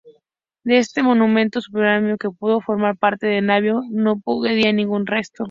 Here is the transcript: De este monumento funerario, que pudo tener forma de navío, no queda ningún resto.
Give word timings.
De 0.63 0.79
este 0.79 1.03
monumento 1.03 1.59
funerario, 1.61 2.17
que 2.17 2.31
pudo 2.31 2.53
tener 2.53 2.65
forma 2.65 2.97
de 3.21 3.41
navío, 3.43 3.81
no 3.91 4.19
queda 4.43 4.73
ningún 4.73 5.05
resto. 5.05 5.39